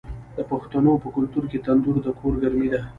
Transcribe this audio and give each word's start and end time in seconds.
د 0.37 0.39
پښتنو 0.51 0.91
په 1.03 1.07
کلتور 1.15 1.43
کې 1.51 1.63
تندور 1.65 1.95
د 2.05 2.07
کور 2.19 2.33
ګرمي 2.43 2.67
ده. 2.73 2.81